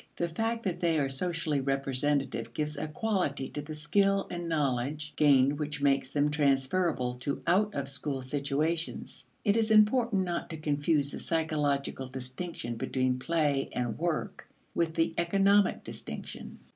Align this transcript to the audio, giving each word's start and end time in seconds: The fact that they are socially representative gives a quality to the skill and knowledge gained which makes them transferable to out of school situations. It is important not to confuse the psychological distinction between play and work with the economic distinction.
The 0.17 0.27
fact 0.27 0.63
that 0.63 0.79
they 0.79 0.97
are 0.97 1.09
socially 1.09 1.59
representative 1.59 2.55
gives 2.55 2.75
a 2.75 2.87
quality 2.87 3.49
to 3.49 3.61
the 3.61 3.75
skill 3.75 4.25
and 4.31 4.49
knowledge 4.49 5.13
gained 5.15 5.59
which 5.59 5.79
makes 5.79 6.09
them 6.09 6.31
transferable 6.31 7.13
to 7.19 7.43
out 7.45 7.75
of 7.75 7.87
school 7.87 8.23
situations. 8.23 9.27
It 9.45 9.55
is 9.55 9.69
important 9.69 10.23
not 10.23 10.49
to 10.49 10.57
confuse 10.57 11.11
the 11.11 11.19
psychological 11.19 12.07
distinction 12.07 12.77
between 12.77 13.19
play 13.19 13.69
and 13.73 13.95
work 13.99 14.49
with 14.73 14.95
the 14.95 15.13
economic 15.19 15.83
distinction. 15.83 16.57